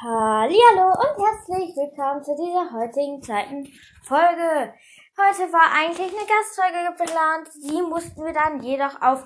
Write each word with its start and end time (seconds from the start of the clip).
Hallo 0.00 0.92
und 0.92 1.26
herzlich 1.26 1.74
willkommen 1.74 2.22
zu 2.22 2.30
dieser 2.36 2.70
heutigen 2.70 3.20
zweiten 3.20 3.66
Folge. 4.04 4.72
Heute 5.18 5.52
war 5.52 5.72
eigentlich 5.74 6.12
eine 6.14 6.24
Gastfolge 6.24 6.94
geplant, 6.96 7.48
die 7.56 7.82
mussten 7.82 8.24
wir 8.24 8.32
dann 8.32 8.62
jedoch 8.62 9.02
auf 9.02 9.24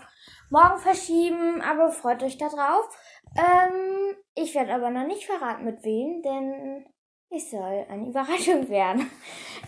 morgen 0.48 0.78
verschieben, 0.78 1.60
aber 1.60 1.90
freut 1.90 2.22
euch 2.22 2.38
da 2.38 2.48
drauf. 2.48 2.88
Ähm, 3.36 4.16
ich 4.34 4.54
werde 4.54 4.72
aber 4.72 4.88
noch 4.88 5.06
nicht 5.06 5.26
verraten 5.26 5.66
mit 5.66 5.84
wem, 5.84 6.22
denn 6.22 6.86
es 7.28 7.50
soll 7.50 7.86
eine 7.90 8.06
Überraschung 8.08 8.70
werden. 8.70 9.10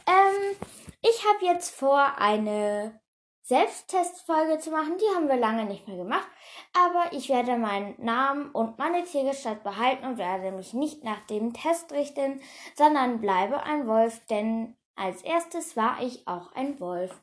Ähm, 0.06 0.56
ich 1.02 1.22
habe 1.28 1.44
jetzt 1.44 1.78
vor, 1.78 2.14
eine 2.16 2.98
Selbsttestfolge 3.44 4.58
zu 4.58 4.70
machen. 4.70 4.96
Die 4.98 5.14
haben 5.14 5.28
wir 5.28 5.36
lange 5.36 5.66
nicht 5.66 5.86
mehr 5.86 5.98
gemacht. 5.98 6.26
Aber 6.72 7.12
ich 7.12 7.28
werde 7.28 7.58
meinen 7.58 7.94
Namen 8.02 8.50
und 8.50 8.78
meine 8.78 9.04
Tiergestalt 9.04 9.62
behalten 9.62 10.06
und 10.06 10.18
werde 10.18 10.50
mich 10.50 10.72
nicht 10.72 11.04
nach 11.04 11.20
dem 11.26 11.52
Test 11.52 11.92
richten, 11.92 12.40
sondern 12.74 13.20
bleibe 13.20 13.62
ein 13.62 13.86
Wolf, 13.86 14.24
denn 14.30 14.76
als 14.96 15.22
erstes 15.22 15.76
war 15.76 16.02
ich 16.02 16.26
auch 16.26 16.52
ein 16.52 16.80
Wolf. 16.80 17.20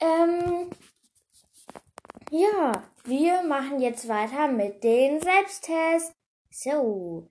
Ähm, 0.00 0.70
ja, 2.30 2.72
wir 3.04 3.42
machen 3.42 3.80
jetzt 3.80 4.06
weiter 4.06 4.48
mit 4.48 4.84
den 4.84 5.20
Selbsttests. 5.20 6.12
So, 6.50 7.30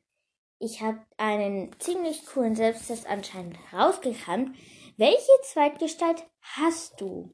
ich 0.57 0.81
habe 0.81 1.05
einen 1.17 1.77
ziemlich 1.79 2.25
coolen 2.25 2.55
Selbsttest 2.55 3.05
anscheinend 3.05 3.57
rausgekannt. 3.71 4.57
Welche 4.97 5.31
Zweitgestalt 5.43 6.25
hast 6.41 6.99
du? 6.99 7.31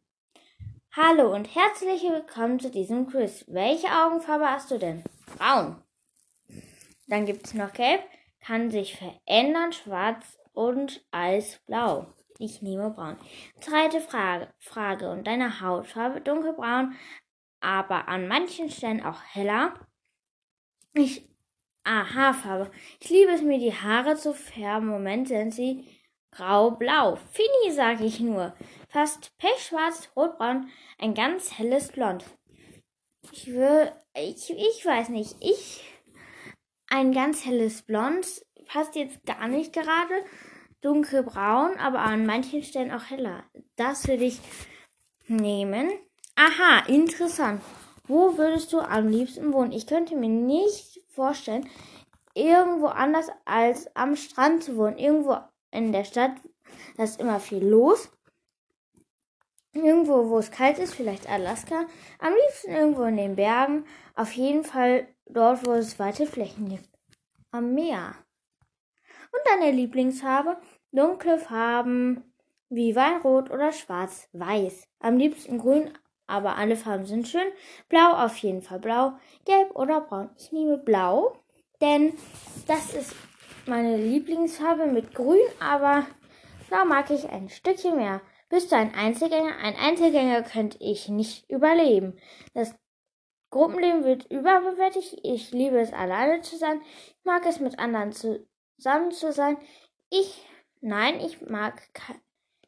Hallo 0.96 1.34
und 1.34 1.56
herzlich 1.56 2.04
willkommen 2.04 2.60
zu 2.60 2.70
diesem 2.70 3.08
Quiz. 3.08 3.46
Welche 3.48 3.88
Augenfarbe 3.88 4.48
hast 4.48 4.70
du 4.70 4.78
denn? 4.78 5.04
Braun. 5.26 5.82
Dann 7.08 7.26
gibt 7.26 7.48
es 7.48 7.56
noch 7.56 7.74
Gelb, 7.74 8.04
kann 8.46 8.70
sich 8.70 8.96
verändern, 8.96 9.74
Schwarz 9.74 10.38
und 10.52 11.04
Eisblau. 11.10 12.14
Ich 12.38 12.62
nehme 12.62 12.92
Braun. 12.92 13.17
Zweite 13.59 14.02
Frage. 14.02 14.54
Frage. 14.59 15.09
Und 15.09 15.26
deine 15.26 15.62
Hautfarbe 15.62 16.22
dunkelbraun, 16.22 16.94
aber 17.60 18.08
an 18.08 18.28
manchen 18.28 18.70
Stellen 18.70 19.04
auch 19.04 19.23
heller. 19.23 19.73
Ich. 20.94 21.28
Ah, 21.84 22.14
Haarfarbe. 22.14 22.70
Ich 23.00 23.10
liebe 23.10 23.32
es 23.32 23.42
mir, 23.42 23.58
die 23.58 23.73
Haare 23.73 24.16
zu 24.16 24.36
färben. 24.36 24.89
Moment 24.89 25.28
sind 25.28 25.56
sie 25.56 25.88
grau-blau. 26.36 27.17
Fini, 27.31 27.73
sag 27.73 28.02
ich 28.02 28.20
nur 28.20 28.53
fast 28.94 29.36
pechschwarz, 29.39 30.09
rotbraun, 30.16 30.70
ein 31.00 31.16
ganz 31.16 31.58
helles 31.58 31.92
Blond. 31.92 32.23
Ich 33.31 33.48
will, 33.48 33.92
ich, 34.16 34.52
ich 34.52 34.86
weiß 34.86 35.09
nicht, 35.09 35.36
ich, 35.39 35.84
ein 36.89 37.11
ganz 37.11 37.44
helles 37.44 37.81
Blond 37.81 38.45
passt 38.67 38.95
jetzt 38.95 39.26
gar 39.26 39.48
nicht 39.48 39.73
gerade, 39.73 40.14
dunkelbraun, 40.81 41.78
aber 41.80 42.00
an 42.00 42.26
manchen 42.26 42.61
Stellen 42.61 42.92
auch 42.92 43.09
heller. 43.09 43.44
Das 43.76 44.08
würde 44.08 44.26
ich 44.26 44.39
nehmen. 45.28 45.89
Aha, 46.36 46.86
interessant. 46.88 47.61
Wo 48.06 48.38
würdest 48.38 48.73
du 48.73 48.80
am 48.80 49.08
liebsten 49.08 49.54
wohnen? 49.54 49.72
Ich 49.72 49.88
könnte 49.88 50.16
mir 50.16 50.30
nicht 50.30 51.02
vorstellen, 51.08 51.67
irgendwo 52.36 52.88
anders 52.88 53.30
als 53.45 53.95
am 53.95 54.16
Strand 54.16 54.64
zu 54.64 54.76
wohnen. 54.76 54.98
Irgendwo 54.98 55.38
in 55.74 55.92
der 55.92 56.04
Stadt, 56.04 56.34
da 56.98 57.04
ist 57.04 57.20
immer 57.20 57.40
viel 57.40 57.66
los. 57.66 58.12
Irgendwo, 59.74 60.30
wo 60.30 60.38
es 60.38 60.52
kalt 60.52 60.78
ist, 60.78 60.94
vielleicht 60.94 61.28
Alaska. 61.28 61.88
Am 62.20 62.34
liebsten 62.34 62.72
irgendwo 62.72 63.04
in 63.04 63.18
den 63.18 63.36
Bergen. 63.36 63.86
Auf 64.16 64.32
jeden 64.34 64.64
Fall 64.64 65.08
dort, 65.26 65.66
wo 65.66 65.72
es 65.72 65.98
weite 65.98 66.28
Flächen 66.28 66.70
gibt. 66.70 66.90
Am 67.52 67.74
Meer. 67.74 68.16
Und 69.32 69.42
deine 69.46 69.72
Lieblingsfarbe? 69.72 70.58
Dunkle 70.92 71.40
Farben 71.40 72.24
wie 72.70 72.96
Weinrot 72.96 73.50
oder 73.50 73.72
Schwarz-Weiß. 73.72 74.88
Am 75.00 75.18
liebsten 75.18 75.58
grün, 75.58 75.92
aber 76.28 76.56
alle 76.56 76.76
Farben 76.76 77.06
sind 77.06 77.28
schön. 77.28 77.52
Blau 77.89 78.14
auf 78.14 78.38
jeden 78.38 78.62
Fall 78.62 78.80
blau. 78.80 79.14
Gelb 79.45 79.76
oder 79.76 80.02
braun. 80.02 80.30
Ich 80.38 80.52
nehme 80.52 80.78
blau, 80.78 81.38
denn 81.82 82.14
das 82.67 82.94
ist 82.94 83.16
meine 83.68 83.98
Lieblingsfarbe 83.98 84.88
mit 84.88 85.14
grün, 85.14 85.40
aber 85.60 86.06
blau 86.68 86.86
mag 86.86 87.10
ich 87.12 87.30
ein 87.30 87.50
Stückchen 87.50 87.96
mehr. 87.96 88.22
Bist 88.50 88.72
du 88.72 88.76
ein 88.76 88.94
Einzelgänger? 88.94 89.58
Ein 89.58 89.76
Einzelgänger 89.76 90.44
könnte 90.44 90.78
ich 90.80 91.10
nicht 91.10 91.50
überleben. 91.50 92.20
Das 92.54 92.76
Gruppenleben 93.50 94.04
wird 94.04 94.30
überbewertet. 94.32 95.18
Ich 95.24 95.52
liebe 95.52 95.80
es, 95.80 95.94
alleine 95.94 96.42
zu 96.42 96.58
sein. 96.58 96.82
Ich 97.18 97.26
mag 97.26 97.46
es, 97.46 97.60
mit 97.60 97.80
anderen 97.80 98.12
zusammen 98.12 99.12
zu 99.12 99.32
sein. 99.32 99.58
Ich, 100.10 100.48
nein, 100.82 101.20
ich 101.20 101.42
mag 101.42 101.82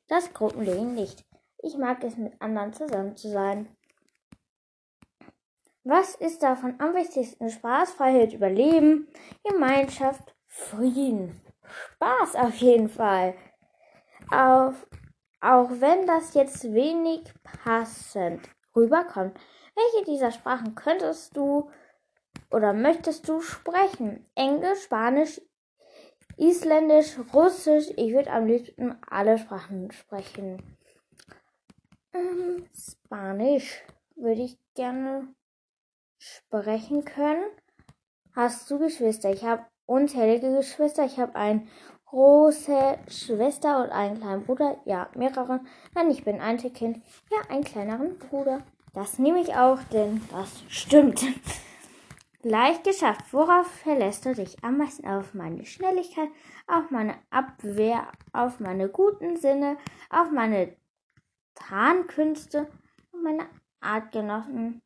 das 0.08 0.34
Gruppenleben 0.34 0.94
nicht. 0.94 1.26
Ich 1.62 1.78
mag 1.78 2.04
es, 2.04 2.18
mit 2.18 2.40
anderen 2.42 2.74
zusammen 2.74 3.16
zu 3.18 3.30
sein. 3.30 3.76
Was 5.84 6.16
ist 6.16 6.42
davon 6.42 6.80
am 6.80 6.96
wichtigsten? 6.96 7.50
Spaß, 7.50 7.92
Freiheit, 7.92 8.34
Überleben, 8.34 9.08
Gemeinschaft, 9.44 10.35
Frieden. 10.56 11.42
Spaß 11.96 12.36
auf 12.36 12.56
jeden 12.56 12.88
Fall. 12.88 13.36
Auf 14.32 14.88
auch 15.42 15.70
wenn 15.80 16.08
das 16.08 16.34
jetzt 16.34 16.64
wenig 16.74 17.22
passend 17.44 18.50
rüberkommt. 18.76 19.38
Welche 19.76 20.06
dieser 20.06 20.32
Sprachen 20.32 20.74
könntest 20.74 21.36
du 21.36 21.70
oder 22.50 22.74
möchtest 22.74 23.28
du 23.28 23.42
sprechen? 23.42 24.26
Englisch, 24.34 24.84
Spanisch, 24.84 25.42
Isländisch, 26.38 27.20
Russisch. 27.34 27.90
Ich 27.98 28.14
würde 28.14 28.32
am 28.32 28.48
liebsten 28.48 28.96
alle 29.08 29.38
Sprachen 29.38 29.92
sprechen. 29.92 30.78
Ähm, 32.14 32.66
Spanisch 32.74 33.84
würde 34.16 34.42
ich 34.42 34.58
gerne 34.74 35.36
sprechen 36.18 37.04
können. 37.04 37.44
Hast 38.34 38.72
du 38.72 38.80
Geschwister? 38.80 39.30
Ich 39.32 39.44
habe 39.44 39.66
unzählige 39.86 40.56
Geschwister. 40.56 41.06
Ich 41.06 41.20
habe 41.20 41.36
einen 41.36 41.68
große 42.06 42.98
Schwester 43.08 43.84
und 43.84 43.92
einen 43.92 44.20
kleinen 44.20 44.44
Bruder. 44.46 44.78
Ja, 44.86 45.10
mehrere. 45.16 45.62
Nein, 45.94 46.12
ich 46.12 46.24
bin 46.24 46.40
Einzelkind. 46.40 47.02
Ja, 47.32 47.50
einen 47.50 47.64
kleineren 47.64 48.18
Bruder. 48.18 48.62
Das 48.94 49.20
nehme 49.20 49.42
ich 49.42 49.56
auch, 49.56 49.80
denn 49.92 50.22
das 50.32 50.64
stimmt. 50.70 51.22
Leicht 52.44 52.84
geschafft. 52.84 53.34
Worauf 53.34 53.68
verlässt 53.68 54.26
du 54.26 54.34
dich 54.36 54.64
am 54.64 54.78
meisten? 54.78 55.08
Auf 55.08 55.34
meine 55.34 55.66
Schnelligkeit, 55.66 56.30
auf 56.68 56.92
meine 56.92 57.16
Abwehr, 57.32 58.08
auf 58.34 58.60
meine 58.60 58.88
guten 58.88 59.36
Sinne, 59.36 59.78
auf 60.10 60.32
meine 60.32 60.76
Tarnkünste, 61.56 62.68
auf 63.12 63.22
meine 63.22 63.48
Artgenossen. 63.82 64.82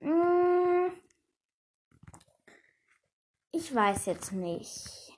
Hm, 0.00 0.92
ich 3.52 3.74
weiß 3.74 4.06
jetzt 4.06 4.32
nicht. 4.32 5.12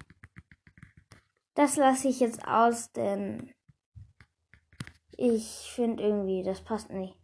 Das 1.55 1.77
lasse 1.77 2.09
ich 2.09 2.21
jetzt 2.21 2.47
aus, 2.47 2.93
denn 2.93 3.53
ich 5.17 5.71
finde 5.75 6.03
irgendwie, 6.03 6.43
das 6.43 6.63
passt 6.63 6.91
nicht. 6.91 7.17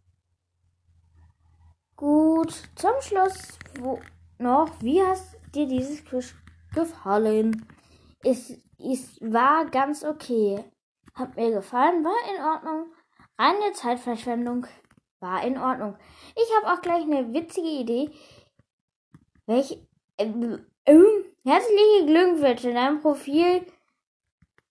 Gut, 1.95 2.53
zum 2.75 3.01
Schluss 3.01 3.57
wo 3.79 3.99
noch, 4.39 4.69
wie 4.81 5.01
hast 5.01 5.35
dir 5.55 5.67
dieses 5.67 6.03
Quiz 6.05 6.35
gefallen? 6.73 7.67
Es, 8.23 8.51
es 8.77 9.19
war 9.21 9.65
ganz 9.65 10.03
okay. 10.03 10.63
Hat 11.15 11.35
mir 11.35 11.51
gefallen, 11.51 12.03
war 12.03 12.35
in 12.35 12.43
Ordnung. 12.43 12.93
Reine 13.39 13.71
Zeitverschwendung 13.73 14.67
war 15.19 15.43
in 15.43 15.57
Ordnung. 15.57 15.97
Ich 16.35 16.55
habe 16.57 16.73
auch 16.73 16.81
gleich 16.81 17.03
eine 17.03 17.33
witzige 17.33 17.67
Idee. 17.67 18.11
Welche? 19.47 19.87
Äh, 20.17 20.59
herzliche 20.87 22.05
Glückwünsche 22.05 22.69
in 22.69 22.75
deinem 22.75 23.01
Profil 23.01 23.65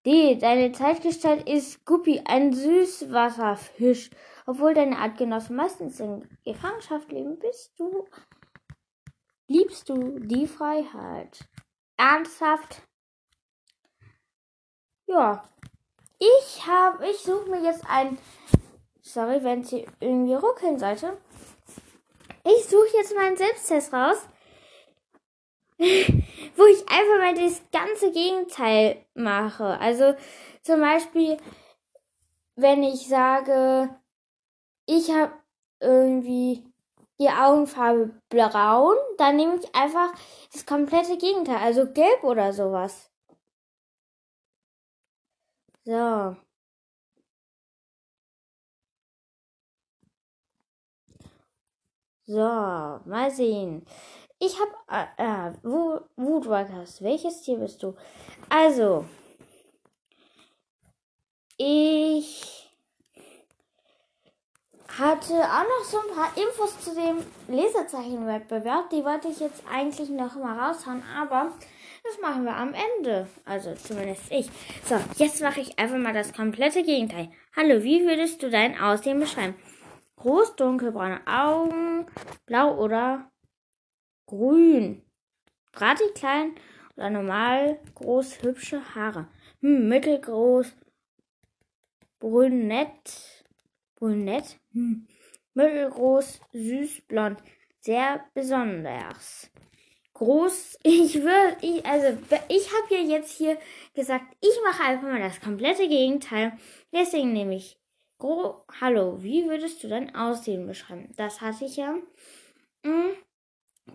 D. 0.06 0.36
Deine 0.36 0.72
Zeitgestalt 0.72 1.48
ist 1.48 1.84
Guppi, 1.84 2.22
ein 2.24 2.52
Süßwasserfisch. 2.52 4.10
Obwohl 4.46 4.72
deine 4.72 4.98
Artgenossen 4.98 5.56
meistens 5.56 5.98
in 5.98 6.28
Gefangenschaft 6.44 7.10
leben, 7.10 7.38
bist 7.38 7.72
du, 7.78 8.06
liebst 9.48 9.88
du 9.88 10.20
die 10.20 10.46
Freiheit. 10.46 11.40
Ernsthaft? 11.96 12.82
Ja. 15.06 15.48
Ich 16.19 16.66
habe, 16.66 17.08
ich 17.10 17.19
suche 17.19 17.50
mir 17.50 17.62
jetzt 17.62 17.84
ein, 17.88 18.16
sorry, 19.02 19.42
wenn 19.42 19.62
es 19.62 19.70
hier 19.70 19.86
irgendwie 20.00 20.34
ruckeln 20.34 20.78
sollte. 20.78 21.19
Ich 22.44 22.64
suche 22.66 22.96
jetzt 22.96 23.14
meinen 23.14 23.36
Selbsttest 23.36 23.92
raus. 23.92 24.26
Wo 25.78 26.64
ich 26.67 26.88
einfach 26.88 27.19
mal 27.19 27.34
das 27.34 27.62
ganze 27.70 28.11
Gegenteil 28.12 29.05
mache. 29.14 29.78
Also 29.78 30.14
zum 30.62 30.81
Beispiel, 30.81 31.37
wenn 32.56 32.82
ich 32.82 33.08
sage, 33.08 33.90
ich 34.87 35.11
habe 35.11 35.32
irgendwie 35.81 36.64
die 37.20 37.28
Augenfarbe 37.28 38.11
braun, 38.28 38.96
dann 39.19 39.37
nehme 39.37 39.56
ich 39.56 39.75
einfach 39.75 40.12
das 40.52 40.67
komplette 40.67 41.17
Gegenteil, 41.19 41.56
also 41.58 41.87
gelb 41.93 42.22
oder 42.25 42.52
sowas. 42.52 43.11
So. 45.87 46.37
So, 52.29 52.40
mal 53.06 53.31
sehen. 53.31 53.87
Ich 54.38 54.54
habe 54.60 55.08
äh, 55.18 55.48
äh, 55.48 55.52
Woodwalkers. 56.16 57.02
Welches 57.02 57.40
Tier 57.42 57.56
bist 57.56 57.82
du? 57.82 57.94
Also, 58.50 59.06
ich 61.56 62.70
hatte 64.98 65.34
auch 65.34 65.62
noch 65.62 65.84
so 65.84 65.98
ein 65.98 66.14
paar 66.14 66.36
Infos 66.36 66.78
zu 66.80 66.94
dem 66.94 67.18
Leserzeichenwettbewerb. 67.48 68.90
Die 68.90 69.04
wollte 69.04 69.28
ich 69.28 69.40
jetzt 69.40 69.62
eigentlich 69.70 70.10
noch 70.10 70.36
mal 70.36 70.58
raushauen, 70.58 71.02
aber 71.18 71.52
das 72.04 72.20
machen 72.20 72.44
wir 72.44 72.56
am 72.56 72.74
Ende. 72.74 73.26
Also 73.44 73.74
zumindest 73.74 74.30
ich. 74.30 74.48
So, 74.84 74.96
jetzt 75.16 75.40
mache 75.40 75.60
ich 75.60 75.78
einfach 75.78 75.98
mal 75.98 76.12
das 76.12 76.32
komplette 76.32 76.82
Gegenteil. 76.82 77.30
Hallo, 77.56 77.82
wie 77.82 78.06
würdest 78.06 78.42
du 78.42 78.50
dein 78.50 78.78
Aussehen 78.78 79.18
beschreiben? 79.18 79.54
Groß, 80.16 80.56
dunkelbraune 80.56 81.20
Augen, 81.26 82.06
blau 82.46 82.76
oder 82.76 83.30
grün. 84.26 85.02
Gratis 85.73 86.12
klein 86.14 86.55
oder 86.96 87.11
normal 87.11 87.78
groß, 87.94 88.43
hübsche 88.43 88.94
Haare. 88.94 89.28
Hm, 89.61 89.88
mittelgroß, 89.88 90.75
brünett, 92.19 93.44
brünett, 93.96 94.58
hm, 94.73 95.06
mittelgroß, 95.55 96.40
süß, 96.52 97.02
blond. 97.08 97.43
Sehr 97.81 98.25
besonders. 98.34 99.50
Groß, 100.14 100.79
ich 100.82 101.22
würde, 101.22 101.56
ich, 101.61 101.84
also, 101.84 102.19
ich 102.49 102.72
habe 102.72 102.94
ja 102.94 103.17
jetzt 103.17 103.37
hier 103.37 103.58
gesagt, 103.94 104.25
ich 104.40 104.58
mache 104.64 104.82
einfach 104.84 105.08
mal 105.08 105.20
das 105.20 105.40
komplette 105.40 105.88
Gegenteil. 105.88 106.52
Deswegen 106.93 107.32
nehme 107.32 107.56
ich 107.56 107.79
Gro 108.19 108.64
Hallo, 108.81 109.22
wie 109.22 109.46
würdest 109.46 109.84
du 109.84 109.88
dein 109.88 110.14
Aussehen 110.14 110.67
beschreiben? 110.67 111.12
Das 111.17 111.43
hatte 111.43 111.67
ich 111.67 111.76
ja. 111.76 111.96
Mm, 112.82 113.12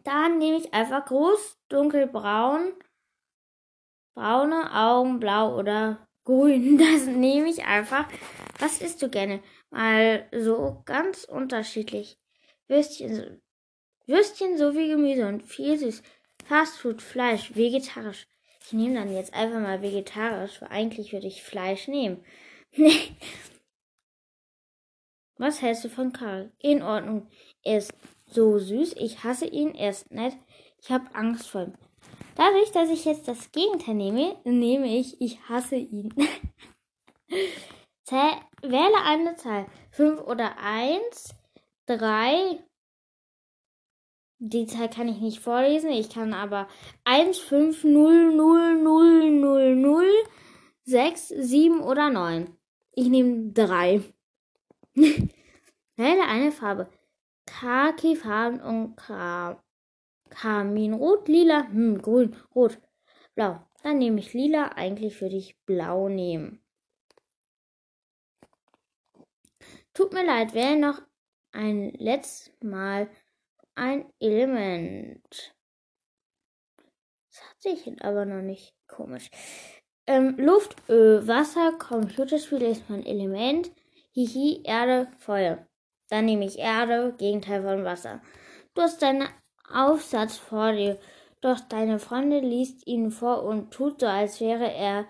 dann 0.03 0.37
nehme 0.37 0.57
ich 0.57 0.73
einfach 0.73 1.05
groß, 1.05 1.59
dunkelbraun, 1.69 2.73
braune 4.13 4.73
Augen, 4.73 5.19
blau 5.19 5.57
oder 5.57 6.07
grün. 6.23 6.77
Das 6.77 7.05
nehme 7.05 7.49
ich 7.49 7.65
einfach. 7.65 8.07
Was 8.59 8.81
isst 8.81 9.01
du 9.01 9.09
gerne? 9.09 9.41
Mal 9.69 10.27
so 10.31 10.81
ganz 10.85 11.23
unterschiedlich. 11.23 12.17
Würstchen, 12.67 13.41
Würstchen 14.05 14.57
sowie 14.57 14.89
Gemüse 14.89 15.27
und 15.27 15.43
viel 15.43 15.77
süß. 15.77 16.03
Fastfood, 16.45 17.01
Fleisch, 17.01 17.55
vegetarisch. 17.55 18.27
Ich 18.65 18.73
nehme 18.73 18.95
dann 18.95 19.13
jetzt 19.13 19.33
einfach 19.33 19.59
mal 19.59 19.81
vegetarisch, 19.81 20.61
weil 20.61 20.69
eigentlich 20.69 21.13
würde 21.13 21.27
ich 21.27 21.43
Fleisch 21.43 21.87
nehmen. 21.87 22.23
Nee, 22.73 22.93
was 25.37 25.61
hältst 25.61 25.83
du 25.83 25.89
von 25.89 26.13
Karl? 26.13 26.51
In 26.59 26.81
Ordnung. 26.81 27.27
Er 27.63 27.77
ist 27.79 27.93
so 28.33 28.57
süß. 28.57 28.95
Ich 28.97 29.23
hasse 29.23 29.45
ihn. 29.45 29.75
Er 29.75 29.91
ist 29.91 30.11
nett. 30.11 30.35
Ich 30.81 30.91
habe 30.91 31.13
Angst 31.13 31.49
vor 31.49 31.63
ihm. 31.63 31.73
Dadurch, 32.35 32.71
dass 32.71 32.89
ich 32.89 33.05
jetzt 33.05 33.27
das 33.27 33.51
Gegenteil 33.51 33.95
nehme, 33.95 34.37
nehme 34.45 34.87
ich, 34.97 35.19
ich 35.21 35.47
hasse 35.49 35.75
ihn. 35.75 36.13
Wähle 38.61 39.03
eine 39.05 39.35
Zahl. 39.35 39.65
5 39.91 40.21
oder 40.21 40.57
1, 40.57 41.35
3. 41.87 42.63
Die 44.39 44.65
Zahl 44.65 44.89
kann 44.89 45.07
ich 45.07 45.19
nicht 45.19 45.39
vorlesen. 45.39 45.91
Ich 45.91 46.09
kann 46.09 46.33
aber 46.33 46.67
1, 47.03 47.37
5, 47.39 47.83
0, 47.83 48.33
0, 48.35 48.81
0, 48.81 49.31
0, 49.31 49.75
0, 49.75 50.05
6, 50.83 51.27
7 51.27 51.81
oder 51.81 52.09
9. 52.09 52.55
Ich 52.93 53.07
nehme 53.07 53.51
3. 53.53 54.01
Wähle 54.95 56.23
eine 56.27 56.51
Farbe. 56.51 56.89
Khaki-Farben 57.59 58.61
und 58.61 58.95
Kaminrot, 60.29 61.27
lila, 61.27 61.67
hm, 61.67 62.01
grün, 62.01 62.35
rot, 62.55 62.79
blau. 63.35 63.59
Dann 63.83 63.97
nehme 63.97 64.19
ich 64.19 64.33
lila. 64.33 64.69
Eigentlich 64.75 65.19
würde 65.21 65.35
ich 65.35 65.59
blau 65.65 66.07
nehmen. 66.07 66.63
Tut 69.93 70.13
mir 70.13 70.25
leid, 70.25 70.53
wähle 70.53 70.79
noch 70.79 71.01
ein 71.51 71.91
letztes 71.97 72.53
Mal 72.63 73.09
ein 73.75 74.05
Element. 74.19 75.55
Das 77.29 77.49
hat 77.49 77.61
sich 77.61 78.03
aber 78.03 78.25
noch 78.25 78.41
nicht 78.41 78.75
komisch. 78.87 79.29
Ähm, 80.07 80.37
Luft, 80.37 80.75
Öl, 80.89 81.27
Wasser, 81.27 81.73
Computerspiel 81.77 82.61
ist 82.61 82.89
mein 82.89 83.05
Element. 83.05 83.71
Hihi, 84.13 84.61
Erde, 84.63 85.11
Feuer. 85.17 85.67
Dann 86.11 86.25
nehme 86.25 86.43
ich 86.43 86.59
Erde, 86.59 87.15
Gegenteil 87.17 87.63
von 87.63 87.85
Wasser. 87.85 88.21
Du 88.73 88.81
hast 88.81 89.01
deinen 89.01 89.29
Aufsatz 89.73 90.35
vor 90.35 90.73
dir, 90.73 90.99
doch 91.39 91.61
deine 91.61 91.99
Freundin 91.99 92.43
liest 92.43 92.85
ihn 92.85 93.11
vor 93.11 93.43
und 93.43 93.71
tut 93.71 94.01
so, 94.01 94.07
als 94.07 94.41
wäre 94.41 94.69
er 94.69 95.07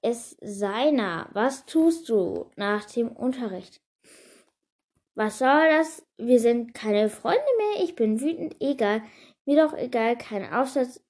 es 0.00 0.38
seiner. 0.40 1.28
Was 1.34 1.66
tust 1.66 2.08
du 2.08 2.50
nach 2.56 2.86
dem 2.86 3.12
Unterricht? 3.12 3.82
Was 5.14 5.38
soll 5.38 5.68
das? 5.68 6.02
Wir 6.16 6.40
sind 6.40 6.72
keine 6.72 7.10
Freunde 7.10 7.44
mehr. 7.58 7.84
Ich 7.84 7.94
bin 7.94 8.18
wütend. 8.18 8.56
Egal. 8.58 9.02
Mir 9.44 9.62
doch 9.62 9.76
egal. 9.76 10.16
Kein 10.16 10.50
Aufsatz. 10.50 11.04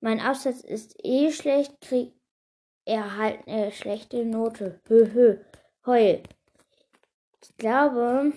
Mein 0.00 0.20
Aufsatz 0.20 0.62
ist 0.62 0.96
eh 1.04 1.30
schlecht. 1.30 1.82
Krieg 1.82 2.14
er 2.86 3.18
halt 3.18 3.46
eine 3.46 3.70
schlechte 3.72 4.24
Note. 4.24 4.80
Hö, 4.88 5.10
hö. 5.12 5.36
Heul. 5.84 6.22
Ich 7.42 7.56
glaube, 7.58 8.32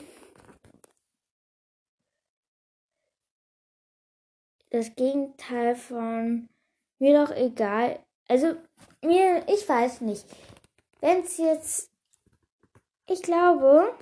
das 4.69 4.95
Gegenteil 4.95 5.75
von 5.75 6.49
mir 6.99 7.25
doch 7.25 7.35
egal. 7.35 7.99
Also 8.27 8.55
mir, 9.03 9.43
ich 9.47 9.67
weiß 9.67 10.01
nicht. 10.01 10.25
Wenn 10.99 11.21
es 11.21 11.37
jetzt, 11.37 11.91
ich 13.09 13.21
glaube, 13.21 13.93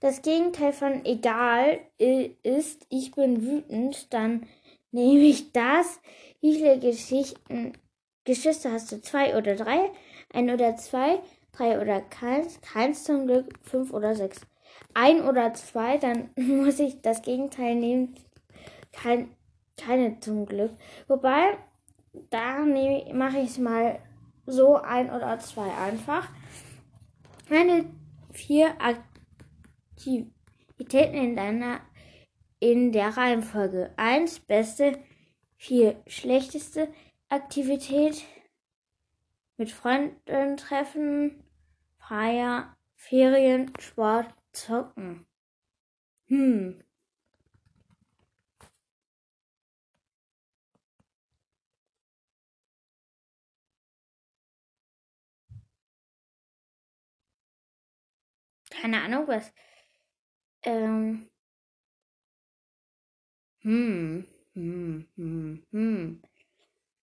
das 0.00 0.22
Gegenteil 0.22 0.72
von 0.72 1.04
egal 1.04 1.80
ist, 1.98 2.86
ich 2.88 3.12
bin 3.12 3.42
wütend, 3.42 4.12
dann 4.12 4.46
nehme 4.90 5.24
ich 5.24 5.52
das. 5.52 6.00
Wie 6.40 6.56
viele 6.56 6.78
Geschichten, 6.78 7.72
Geschwister 8.24 8.72
hast 8.72 8.90
du? 8.92 9.00
Zwei 9.00 9.36
oder 9.36 9.54
drei? 9.54 9.90
Ein 10.32 10.50
oder 10.50 10.76
zwei? 10.76 11.20
drei 11.56 11.80
oder 11.80 12.00
keins, 12.00 12.60
keins 12.60 13.04
zum 13.04 13.26
Glück, 13.26 13.58
fünf 13.62 13.92
oder 13.92 14.14
sechs. 14.14 14.40
Ein 14.94 15.22
oder 15.22 15.54
zwei, 15.54 15.98
dann 15.98 16.30
muss 16.36 16.78
ich 16.78 17.00
das 17.02 17.22
Gegenteil 17.22 17.74
nehmen, 17.74 18.14
kein, 18.96 19.36
keine 19.76 20.18
zum 20.20 20.46
Glück. 20.46 20.72
Wobei, 21.06 21.58
da 22.30 22.64
mache 23.12 23.38
ich 23.38 23.50
es 23.50 23.58
mal 23.58 24.00
so 24.46 24.76
ein 24.76 25.10
oder 25.10 25.38
zwei 25.38 25.70
einfach. 25.74 26.28
Meine 27.48 27.84
vier 28.32 28.74
Aktivitäten 29.96 31.14
in 31.14 31.36
deiner 31.36 31.80
in 32.58 32.90
der 32.92 33.16
Reihenfolge. 33.16 33.92
Eins 33.96 34.40
beste, 34.40 34.98
vier 35.56 36.02
schlechteste 36.06 36.88
Aktivität 37.28 38.24
mit 39.58 39.70
Freunden 39.70 40.56
treffen, 40.56 41.44
Freier, 41.98 42.76
Ferien, 42.94 43.72
Sport, 43.78 44.32
Zocken. 44.52 45.26
Hm. 46.28 46.82
Keine 58.80 59.02
Ahnung, 59.02 59.26
was. 59.26 59.52
Ähm. 60.64 61.28
Hm. 63.62 64.26
Hm. 64.54 65.06
Hm. 65.16 65.62
Hm. 65.72 66.22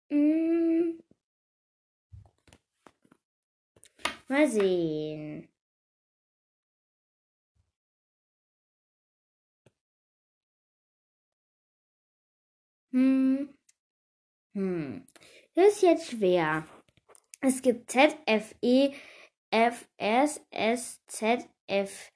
Hm. 0.09 0.99
Mal 4.27 4.47
sehen. 4.49 5.47
Hm. 12.91 13.49
Hm. 14.53 15.05
Das 15.55 15.73
ist 15.73 15.81
jetzt 15.83 16.09
schwer. 16.11 16.67
Es 17.41 17.61
gibt 17.61 17.91
Z, 17.91 18.17
F, 18.25 18.55
E, 18.61 18.91
F, 19.51 19.87
S, 19.97 20.41
S, 20.51 21.01
Z, 21.07 21.47
F. 21.67 22.11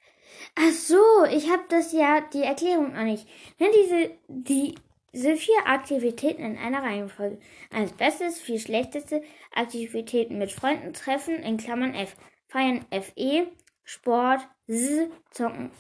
Ach 0.56 0.72
so, 0.72 1.24
ich 1.26 1.50
habe 1.50 1.64
das 1.70 1.92
ja, 1.94 2.22
die 2.22 2.44
Erklärung 2.44 2.94
noch 2.94 3.04
nicht. 3.04 3.28
Nenn 3.60 3.72
diese, 3.72 4.12
die, 4.28 4.76
diese 5.14 5.36
vier 5.36 5.68
Aktivitäten 5.68 6.44
in 6.44 6.58
einer 6.58 6.84
Reihenfolge. 6.84 7.40
Eins 7.70 7.94
Bestes, 7.94 8.40
vier 8.40 8.60
schlechteste 8.60 9.24
Aktivitäten 9.54 10.38
mit 10.38 10.52
Freunden 10.52 10.94
treffen, 10.94 11.36
in 11.36 11.58
Klammern 11.58 11.94
F. 11.94 12.16
Feiern 12.48 12.86
FE, 12.92 13.48
Sport, 13.84 14.42
S, 14.68 15.08
Zocken, 15.32 15.72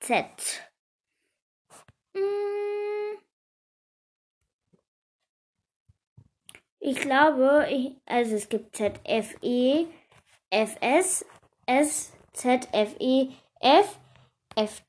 Z. 0.00 0.24
Hm. 2.14 3.18
Ich 6.78 7.00
glaube, 7.00 7.66
ich, 7.70 7.96
also 8.06 8.36
es 8.36 8.48
gibt 8.48 8.74
ZFE, 8.74 9.86
FS, 10.50 11.26
S, 11.66 12.12
ZFE, 12.40 13.32
F, 13.60 14.00
F, 14.56 14.82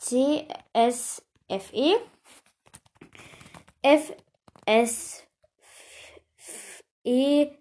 E, 7.04 7.52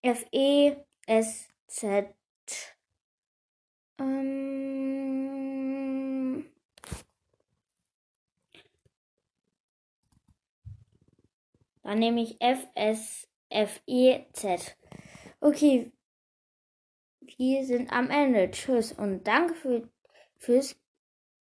F, 0.00 0.24
E, 0.32 0.76
S, 1.06 1.48
Z. 1.66 2.14
Ähm, 3.98 5.30
dann 11.82 11.98
nehme 11.98 12.22
ich 12.22 12.40
F, 12.40 12.66
S, 12.74 13.28
F, 13.50 13.82
E, 13.86 14.24
Z. 14.32 14.78
Okay, 15.40 15.92
wir 17.38 17.64
sind 17.64 17.92
am 17.92 18.10
Ende. 18.10 18.50
Tschüss 18.50 18.92
und 18.92 19.26
danke 19.26 19.54
für, 19.54 19.88
fürs 20.36 20.76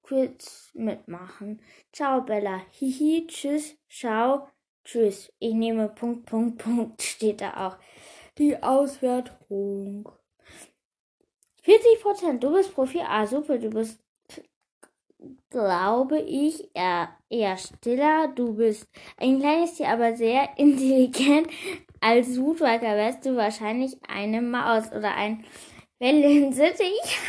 kurz 0.09 0.71
mitmachen. 0.73 1.61
Ciao, 1.93 2.21
Bella. 2.21 2.61
Hihi, 2.71 3.27
tschüss, 3.27 3.77
ciao, 3.89 4.47
tschüss. 4.83 5.31
Ich 5.39 5.53
nehme 5.53 5.89
Punkt, 5.89 6.25
Punkt, 6.25 6.57
Punkt, 6.63 7.01
steht 7.03 7.41
da 7.41 7.67
auch. 7.67 7.77
Die 8.37 8.61
Auswertung. 8.61 10.09
40 11.63 12.01
Prozent. 12.01 12.43
Du 12.43 12.51
bist 12.51 12.73
Profi. 12.73 13.01
Ah, 13.01 13.27
super. 13.27 13.57
Du 13.59 13.69
bist, 13.69 14.01
glaube 15.49 16.19
ich, 16.21 16.69
eher, 16.73 17.09
eher 17.29 17.57
stiller. 17.57 18.29
Du 18.29 18.55
bist 18.55 18.87
ein 19.17 19.39
kleines 19.39 19.75
Tier, 19.75 19.89
aber 19.89 20.15
sehr 20.15 20.49
intelligent. 20.57 21.47
Als 22.01 22.39
Woodworker 22.39 22.95
wärst 22.95 23.25
du 23.25 23.35
wahrscheinlich 23.35 23.97
eine 24.07 24.41
Maus 24.41 24.87
oder 24.91 25.13
ein 25.15 25.43
Wellensittich. 25.99 27.01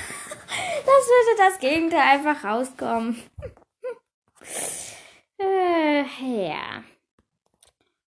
Das 0.84 1.06
würde 1.06 1.36
das 1.38 1.60
Gegenteil 1.60 2.00
einfach 2.00 2.42
rauskommen. 2.42 3.22
äh, 5.38 6.02
ja. 6.48 6.82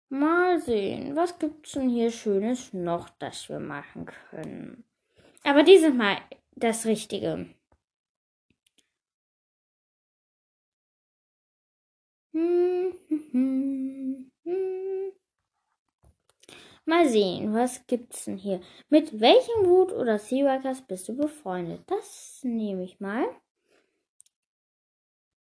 Mal 0.07 0.61
sehen, 0.61 1.15
was 1.15 1.37
gibt's 1.39 1.71
denn 1.73 1.89
hier 1.89 2.11
Schönes 2.11 2.71
noch, 2.71 3.09
das 3.19 3.49
wir 3.49 3.59
machen 3.59 4.05
können. 4.05 4.85
Aber 5.43 5.63
dieses 5.63 5.93
Mal 5.93 6.17
das 6.55 6.85
Richtige. 6.85 7.47
Hm, 12.33 12.93
hm, 13.09 13.23
hm, 13.31 14.31
hm. 14.45 15.11
Mal 16.85 17.07
sehen, 17.07 17.53
was 17.53 17.85
gibt's 17.85 18.25
denn 18.25 18.37
hier? 18.37 18.59
Mit 18.89 19.19
welchem 19.19 19.65
Wut 19.65 19.91
oder 19.91 20.17
Seaworkers 20.17 20.81
bist 20.81 21.07
du 21.09 21.15
befreundet? 21.15 21.81
Das 21.87 22.39
nehme 22.43 22.83
ich 22.83 22.99
mal. 22.99 23.25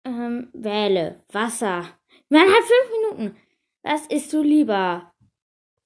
Ähm, 0.05 0.49
wähle. 0.53 1.25
Wasser. 1.33 1.89
Man 2.29 2.43
hat 2.43 2.63
fünf 2.63 3.17
Minuten. 3.17 3.37
Was 3.83 4.07
isst 4.07 4.33
du 4.33 4.43
lieber? 4.43 5.13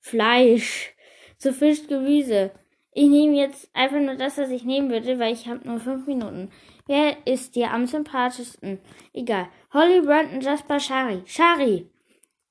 Fleisch. 0.01 0.95
Zu 1.39 1.53
Fisch, 1.53 1.87
Gemüse. 1.87 2.53
Ich 2.93 3.09
nehme 3.09 3.37
jetzt 3.37 3.71
einfach 3.75 4.01
nur 4.01 4.17
das, 4.17 4.39
was 4.39 4.51
ich 4.51 4.65
nehmen 4.65 4.91
würde, 4.91 5.19
weil 5.19 5.33
ich 5.33 5.47
habe 5.47 5.67
nur 5.67 5.79
fünf 5.79 6.07
Minuten. 6.07 6.51
Wer 6.87 7.27
ist 7.27 7.55
dir 7.55 7.71
am 7.71 7.87
sympathischsten? 7.87 8.81
Egal. 9.13 9.49
Holly, 9.73 10.01
Brandon, 10.01 10.41
Jasper, 10.41 10.81
Shari. 10.81 11.23
Shari. 11.25 11.91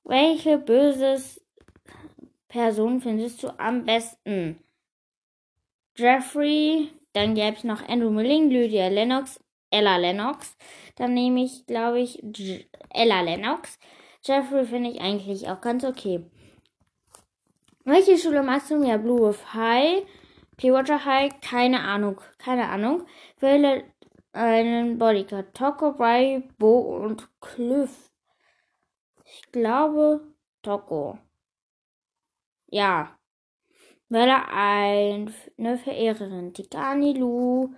Welche 0.04 0.58
böses 0.58 1.46
Person 2.48 3.02
findest 3.02 3.44
du 3.44 3.50
am 3.60 3.86
besten? 3.86 4.64
Jeffrey, 5.98 6.90
dann 7.14 7.36
gäbe 7.36 7.58
es 7.58 7.64
noch 7.64 7.88
Andrew 7.88 8.12
Milling, 8.12 8.50
Lydia 8.50 8.88
Lennox, 8.88 9.40
Ella 9.72 9.98
Lennox. 9.98 10.56
Dann 10.96 11.14
nehme 11.14 11.44
ich, 11.44 11.66
glaube 11.66 12.00
ich, 12.00 12.22
J 12.22 12.66
Ella 12.90 13.22
Lennox. 13.22 13.80
Jeffrey 14.24 14.66
finde 14.66 14.92
ich 14.92 15.02
eigentlich 15.02 15.50
auch 15.50 15.62
ganz 15.62 15.84
okay. 15.84 16.24
Welche 17.84 18.18
Schule 18.18 18.44
magst 18.44 18.70
du 18.70 18.78
mehr? 18.78 18.98
Blue 18.98 19.28
of 19.28 19.54
High, 19.54 20.04
Clearwater 20.58 21.06
High? 21.06 21.40
Keine 21.40 21.82
Ahnung. 21.82 22.20
Keine 22.38 22.68
Ahnung. 22.70 23.06
Wähle 23.40 23.84
einen 24.34 24.98
Bodyguard. 24.98 25.56
Toko, 25.56 25.94
Bry, 25.94 26.44
Bo 26.58 26.80
und 26.98 27.30
Cliff. 27.40 28.12
Ich 29.24 29.52
glaube, 29.52 30.34
Toko. 30.62 31.20
Ja. 32.70 33.18
Wähle 34.10 34.48
eine 34.50 35.78
Verehrerin. 35.78 36.54
Tikani, 36.54 37.14
Lu, 37.14 37.74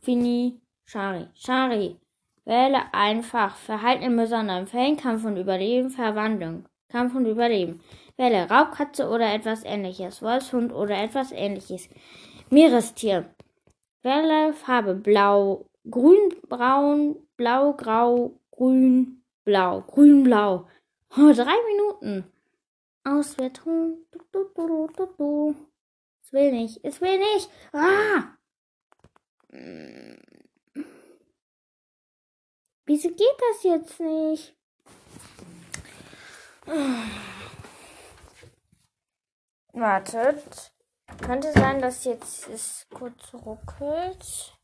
Fini, 0.00 0.60
Shari. 0.84 1.28
Shari. 1.34 1.96
Wähle 2.44 2.92
einfach 2.92 3.56
Verhalten 3.56 4.04
in 4.04 4.16
besonderen 4.16 4.66
Fällen, 4.66 4.96
Kampf 4.96 5.24
und 5.24 5.36
Überleben, 5.36 5.90
Verwandlung. 5.90 6.64
Kampf 6.88 7.14
und 7.14 7.26
Überleben. 7.26 7.80
Wähle 8.16 8.48
Raubkatze 8.50 9.08
oder 9.08 9.32
etwas 9.32 9.64
ähnliches. 9.64 10.22
Wolfshund 10.22 10.72
oder 10.72 11.02
etwas 11.02 11.32
ähnliches. 11.32 11.88
Meerestier. 12.50 13.32
Wähle 14.02 14.52
Farbe 14.54 14.94
Blau, 14.94 15.66
Grün, 15.88 16.34
Braun, 16.48 17.16
Blau, 17.36 17.74
Grau, 17.74 18.32
Grün, 18.50 19.22
Blau, 19.44 19.82
Grün, 19.82 20.24
Blau. 20.24 20.66
Oh, 21.16 21.32
drei 21.32 21.56
Minuten. 21.68 22.24
Auswertung. 23.04 23.98
Du, 24.32 24.44
du, 24.54 24.86
du, 24.96 25.06
du. 25.16 25.56
Es 26.22 26.32
will 26.32 26.52
nicht. 26.52 26.84
Es 26.84 27.00
will 27.00 27.18
nicht. 27.18 27.50
Ah! 27.72 28.36
Wieso 32.86 33.08
geht 33.08 33.40
das 33.50 33.62
jetzt 33.62 34.00
nicht? 34.00 34.56
Wartet. 39.72 40.72
Könnte 41.22 41.52
sein, 41.52 41.80
dass 41.80 42.04
jetzt 42.04 42.48
es 42.48 42.86
kurz 42.92 43.34
ruckelt. 43.34 44.56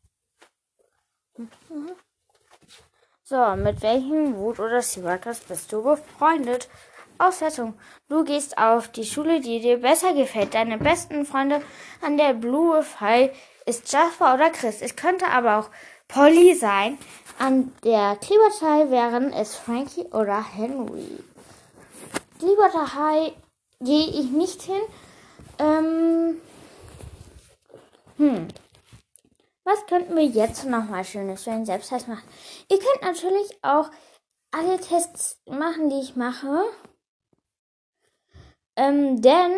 So, 3.25 3.56
mit 3.56 3.82
welchem 3.82 4.37
Wut 4.37 4.61
oder 4.61 4.80
Seaworkers 4.80 5.40
bist 5.40 5.73
du 5.73 5.82
befreundet? 5.82 6.68
Auswertung. 7.18 7.75
Du 8.08 8.25
gehst 8.25 8.58
auf 8.58 8.88
die 8.88 9.04
Schule, 9.04 9.40
die 9.40 9.61
dir 9.61 9.78
besser 9.78 10.14
gefällt. 10.14 10.54
Deine 10.54 10.78
besten 10.78 11.26
Freunde 11.26 11.62
an 12.02 12.16
der 12.16 12.35
Blue 12.35 12.85
High 13.00 13.30
ist 13.66 13.92
Jasper 13.92 14.35
oder 14.35 14.50
Chris. 14.50 14.82
Es 14.82 14.96
könnte 14.96 15.26
aber 15.28 15.58
auch 15.58 15.70
Polly 16.08 16.54
sein. 16.54 16.99
An 17.38 17.73
der 17.85 18.16
Klebertei 18.16 18.90
wären 18.90 19.32
es 19.32 19.56
Frankie 19.56 20.06
oder 20.12 20.42
Henry. 20.54 21.23
Klebertei 22.38 23.32
gehe 23.80 24.08
ich 24.08 24.30
nicht 24.30 24.62
hin. 24.62 24.82
Ähm, 25.58 26.40
hm. 28.16 28.49
Was 29.64 29.85
könnten 29.87 30.16
wir 30.16 30.25
jetzt 30.25 30.64
nochmal 30.64 31.04
Schönes 31.04 31.42
für 31.42 31.50
einen 31.50 31.66
Selbsttest 31.66 32.08
machen? 32.08 32.23
Ihr 32.70 32.78
könnt 32.78 33.02
natürlich 33.02 33.58
auch 33.62 33.90
alle 34.52 34.78
Tests 34.80 35.40
machen, 35.46 35.90
die 35.90 36.00
ich 36.00 36.16
mache. 36.16 36.64
Ähm, 38.76 39.23
denn 39.23 39.52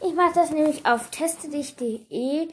ich 0.00 0.14
mache 0.14 0.34
das 0.34 0.50
nämlich 0.50 0.86
auf 0.86 1.10
testedich.de. 1.10 2.48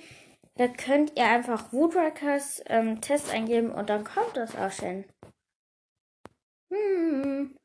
Da 0.56 0.68
könnt 0.68 1.18
ihr 1.18 1.26
einfach 1.26 1.72
Woodworkers 1.72 2.62
ähm, 2.68 3.02
Test 3.02 3.34
eingeben 3.34 3.72
und 3.72 3.90
dann 3.90 4.04
kommt 4.04 4.36
das 4.36 4.56
auch 4.56 4.72
schon. 4.72 5.06
Hm. 6.72 7.56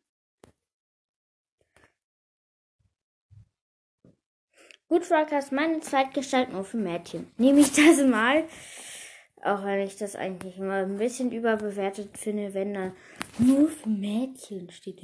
Woodworkers, 4.89 5.51
meine 5.51 5.81
Zeitgestalt 5.81 6.53
nur 6.53 6.65
für 6.65 6.77
Mädchen. 6.77 7.31
Nehme 7.37 7.61
ich 7.61 7.73
das 7.73 8.03
mal. 8.03 8.45
Auch 9.47 9.65
wenn 9.65 9.81
ich 9.81 9.97
das 9.97 10.17
eigentlich 10.17 10.59
immer 10.59 10.75
ein 10.75 10.97
bisschen 10.99 11.31
überbewertet 11.31 12.19
finde, 12.19 12.53
wenn 12.53 12.75
da 12.75 12.93
nur 13.39 13.69
für 13.69 13.89
Mädchen 13.89 14.71
steht. 14.71 15.03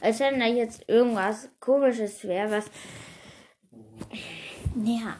Als 0.00 0.20
wenn 0.20 0.40
da 0.40 0.46
jetzt 0.46 0.88
irgendwas 0.88 1.50
komisches 1.60 2.24
wäre, 2.24 2.50
was. 2.50 2.70
Ja. 4.84 5.16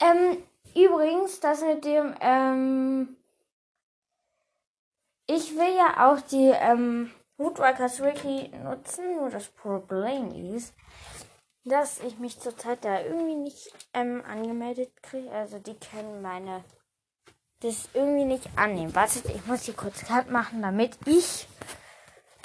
Ähm, 0.00 0.38
Übrigens, 0.78 1.40
das 1.40 1.62
mit 1.62 1.84
dem, 1.84 2.14
ähm, 2.20 3.16
ich 5.26 5.56
will 5.56 5.76
ja 5.76 6.08
auch 6.08 6.20
die, 6.20 6.52
ähm, 6.54 7.10
Woodworkers 7.36 8.02
Wiki 8.02 8.50
nutzen, 8.62 9.16
nur 9.16 9.30
das 9.30 9.48
Problem 9.48 10.30
ist, 10.54 10.74
dass 11.64 12.00
ich 12.00 12.18
mich 12.18 12.40
zurzeit 12.40 12.84
da 12.84 13.00
irgendwie 13.00 13.36
nicht 13.36 13.72
ähm, 13.94 14.22
angemeldet 14.26 15.02
kriege. 15.02 15.30
Also 15.30 15.58
die 15.58 15.76
können 15.78 16.22
meine 16.22 16.64
das 17.60 17.88
irgendwie 17.92 18.24
nicht 18.24 18.48
annehmen. 18.56 18.94
Wartet, 18.94 19.24
ich 19.26 19.44
muss 19.46 19.62
die 19.62 19.72
kurz 19.72 20.04
kalt 20.04 20.30
machen, 20.30 20.62
damit 20.62 20.96
ich 21.06 21.48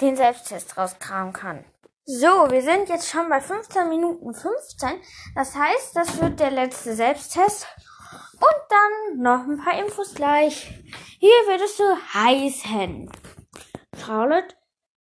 den 0.00 0.16
Selbsttest 0.16 0.76
rauskramen 0.76 1.32
kann. 1.32 1.64
So, 2.04 2.50
wir 2.50 2.62
sind 2.62 2.88
jetzt 2.88 3.08
schon 3.08 3.28
bei 3.28 3.40
15 3.40 3.88
Minuten 3.88 4.34
15. 4.34 5.00
Das 5.34 5.54
heißt, 5.54 5.96
das 5.96 6.20
wird 6.20 6.40
der 6.40 6.50
letzte 6.50 6.94
Selbsttest. 6.94 7.66
Und 8.34 8.62
dann 8.68 9.22
noch 9.22 9.46
ein 9.46 9.62
paar 9.64 9.78
Infos 9.78 10.14
gleich. 10.14 10.68
Hier 11.18 11.30
würdest 11.46 11.78
du 11.78 11.84
heißen. 12.12 13.10
Charlotte, 13.96 14.54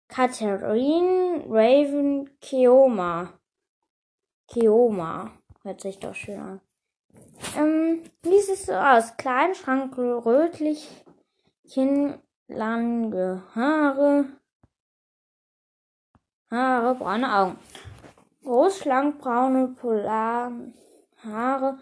Catherine, 0.09 1.45
Raven, 1.47 2.37
Keoma. 2.41 3.39
Keoma. 4.51 5.31
Hört 5.63 5.79
sich 5.79 5.99
doch 5.99 6.13
schön 6.13 6.39
an. 6.39 6.61
Ähm, 7.55 8.03
wie 8.23 8.39
siehst 8.39 8.67
du 8.67 8.73
aus? 8.73 9.15
Klein, 9.15 9.55
schrank, 9.55 9.97
rötlich, 9.97 10.89
Kinn, 11.69 12.19
lange 12.47 13.43
Haare, 13.55 14.25
Haare, 16.49 16.95
braune 16.95 17.33
Augen. 17.33 17.59
Groß, 18.43 18.79
schlank, 18.79 19.19
braune, 19.19 19.69
polar 19.69 20.51
Haare, 21.23 21.79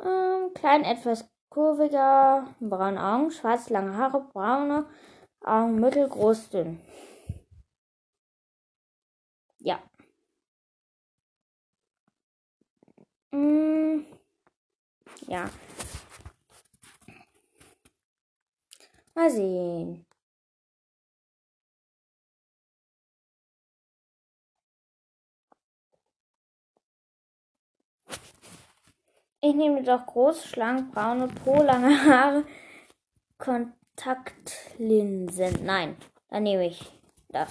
ähm, 0.00 0.54
klein, 0.54 0.84
etwas 0.84 1.28
kurviger, 1.48 2.46
braune 2.60 3.02
Augen, 3.02 3.30
schwarz, 3.32 3.68
lange 3.68 3.96
Haare, 3.96 4.28
braune 4.32 4.86
Augen, 5.44 5.80
mittelgroß, 5.80 6.50
dünn. 6.50 6.80
Ja. 9.58 9.80
Mm, 13.32 14.04
ja. 15.28 15.48
Mal 19.14 19.30
sehen. 19.30 20.06
Ich 29.42 29.54
nehme 29.54 29.82
doch 29.82 30.04
groß, 30.06 30.44
schlank, 30.44 30.92
braune, 30.92 31.28
po, 31.28 31.62
lange 31.62 32.04
Haare, 32.04 32.44
Kontaktlinsen. 33.38 35.64
Nein, 35.64 35.96
dann 36.28 36.42
nehme 36.42 36.66
ich 36.66 36.92
das. 37.28 37.48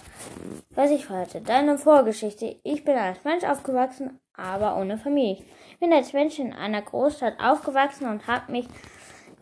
Was 0.71 0.91
ich 0.91 1.09
hatte. 1.09 1.41
Deine 1.41 1.79
Vorgeschichte. 1.79 2.59
Ich 2.63 2.83
bin 2.83 2.95
als 2.95 3.23
Mensch 3.23 3.43
aufgewachsen, 3.43 4.19
aber 4.39 4.77
ohne 4.77 4.97
Familie. 4.97 5.43
Ich 5.71 5.79
bin 5.79 5.93
als 5.93 6.13
Mensch 6.13 6.39
in 6.39 6.53
einer 6.53 6.81
Großstadt 6.81 7.39
aufgewachsen 7.39 8.07
und 8.07 8.27
habe 8.27 8.51
mich 8.51 8.67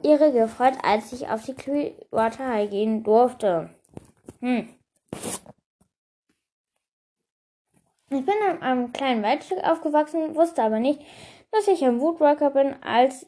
irre 0.04 0.32
gefreut, 0.32 0.76
als 0.84 1.14
ich 1.14 1.28
auf 1.30 1.44
die 1.46 1.54
Clearwater 1.54 2.48
High 2.48 2.70
gehen 2.70 3.04
durfte. 3.04 3.70
Hm. 4.40 4.70
Ich 8.10 8.26
bin 8.26 8.36
in 8.50 8.62
einem 8.62 8.94
kleinen 8.94 9.24
Waldstück 9.24 9.64
aufgewachsen, 9.64 10.36
wusste 10.36 10.64
aber 10.64 10.80
nicht, 10.80 11.02
dass 11.52 11.68
ich 11.68 11.84
ein 11.84 12.00
Woodworker 12.00 12.52
bin, 12.52 12.76
als 12.82 13.28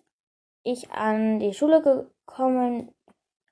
ich 0.64 0.92
an 0.92 1.40
die 1.40 1.54
Schule 1.54 1.82
gekommen, 1.82 2.94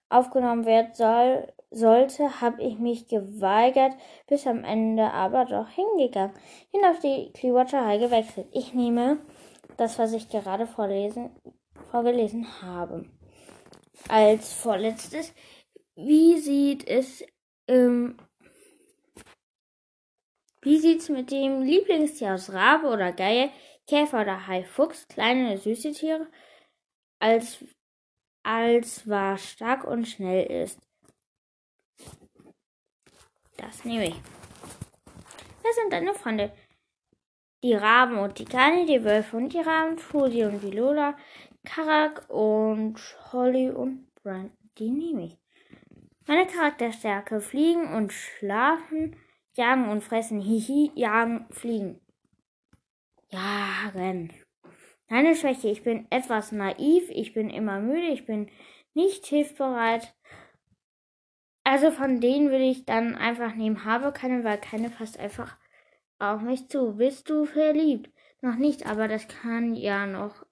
aufgenommen 0.10 0.66
werden 0.66 0.94
soll, 0.94 1.52
sollte, 1.70 2.42
habe 2.42 2.62
ich 2.64 2.80
mich 2.80 3.08
geweigert, 3.08 3.94
bis 4.28 4.48
am 4.48 4.64
Ende 4.64 5.12
aber 5.12 5.46
doch 5.46 5.70
hingegangen. 5.70 6.36
Hin 6.72 6.86
auf 6.86 7.00
die 7.00 7.32
Clearwater 7.34 7.86
High 7.86 8.02
gewechselt. 8.02 8.48
Ich 8.52 8.74
nehme 8.74 9.20
das, 9.78 10.00
was 10.00 10.14
ich 10.14 10.30
gerade 10.30 10.68
vorlesen, 10.68 11.32
vorgelesen 11.92 12.62
habe. 12.62 13.06
Als 14.08 14.54
vorletztes, 14.54 15.34
wie 15.96 16.38
sieht 16.38 16.88
es, 16.88 17.24
ähm, 17.68 18.18
wie 20.62 20.78
sieht's 20.78 21.10
mit 21.10 21.32
dem 21.32 21.62
Lieblingstier 21.62 22.34
aus 22.34 22.52
Rabe 22.54 22.88
oder 22.88 23.12
Geier, 23.12 23.50
Käfer 23.88 24.22
oder 24.22 24.48
Hai, 24.48 24.64
Fuchs, 24.64 25.08
kleine 25.08 25.58
süße 25.58 25.92
Tiere, 25.94 26.28
als, 27.20 27.64
als 28.44 29.08
war 29.08 29.38
stark 29.38 29.86
und 29.86 30.06
schnell 30.08 30.46
ist. 30.64 30.87
Das 33.58 33.84
nehme 33.84 34.08
ich. 34.08 34.22
Wer 35.64 35.74
sind 35.74 35.92
deine 35.92 36.14
Freunde? 36.14 36.52
Die 37.64 37.74
Raben 37.74 38.18
und 38.20 38.40
die 38.40 38.46
Kani, 38.46 38.86
die 38.86 39.04
Wölfe 39.04 39.36
und 39.36 39.52
die 39.52 39.60
Raben, 39.60 39.98
Fusi 39.98 40.46
und 40.46 40.62
die 40.62 40.72
Lola, 40.72 41.18
Karak 41.66 42.30
und 42.30 42.96
Holly 43.34 43.70
und 43.70 44.14
Brandon. 44.16 44.56
Die 44.78 44.92
nehme 44.92 45.26
ich. 45.26 45.38
Meine 46.28 46.46
Charakterstärke: 46.46 47.42
Fliegen 47.42 47.94
und 47.94 48.14
Schlafen, 48.14 49.16
Jagen 49.56 49.90
und 49.90 50.04
Fressen. 50.04 50.40
Hihi, 50.40 50.92
Jagen, 50.94 51.48
Fliegen. 51.50 52.00
Jagen. 53.30 54.34
Meine 55.10 55.36
Schwäche, 55.36 55.70
ich 55.70 55.84
bin 55.84 56.06
etwas 56.10 56.52
naiv, 56.52 57.10
ich 57.10 57.34
bin 57.34 57.50
immer 57.50 57.80
müde, 57.80 58.08
ich 58.08 58.26
bin 58.26 58.50
nicht 58.94 59.26
hilfbereit. 59.26 60.14
Also 61.70 61.92
von 61.92 62.22
denen 62.22 62.50
würde 62.50 62.64
ich 62.64 62.86
dann 62.86 63.16
einfach 63.16 63.54
nehmen, 63.54 63.84
habe 63.84 64.14
keine, 64.14 64.46
weil 64.46 64.58
keine 64.58 64.90
passt 64.90 65.20
einfach 65.20 65.58
auf 66.18 66.40
mich 66.40 66.70
zu. 66.70 66.96
Bist 66.96 67.30
du 67.30 67.44
verliebt? 67.44 68.10
Noch 68.40 68.56
nicht, 68.56 68.86
aber 68.86 69.10
das 69.10 69.28
kann 69.28 69.76
ja 69.76 70.06
noch 70.06 70.46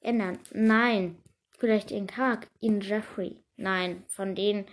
ändern. 0.00 0.38
Nein. 0.52 1.18
Vielleicht 1.56 1.90
in 1.90 2.06
Kark, 2.06 2.46
in 2.60 2.82
Jeffrey. 2.82 3.42
Nein, 3.56 4.04
von 4.08 4.34
denen 4.34 4.66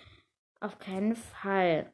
auf 0.59 0.77
keinen 0.77 1.15
Fall. 1.15 1.93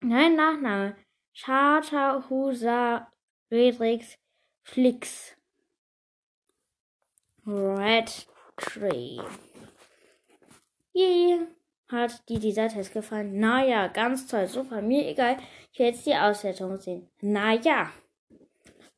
Nein, 0.00 0.34
Nachname. 0.34 0.96
Charter 1.38 2.30
Husa 2.30 3.12
Redrix 3.50 4.16
Flix. 4.62 5.36
Red 7.44 8.26
Tree. 8.56 9.20
Yeah. 10.94 11.46
Hat 11.88 12.28
dir 12.28 12.38
dieser 12.38 12.68
Test 12.68 12.92
gefallen? 12.92 13.38
Naja, 13.38 13.88
ganz 13.88 14.26
toll, 14.26 14.46
super, 14.46 14.80
mir 14.80 15.06
egal. 15.06 15.36
Ich 15.72 15.78
will 15.78 15.86
jetzt 15.86 16.06
die 16.06 16.14
Auswertung 16.14 16.78
sehen. 16.78 17.10
Naja. 17.20 17.92